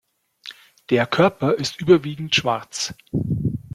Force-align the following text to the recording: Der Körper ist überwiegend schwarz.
Der 0.89 1.05
Körper 1.05 1.53
ist 1.59 1.79
überwiegend 1.79 2.33
schwarz. 2.33 2.95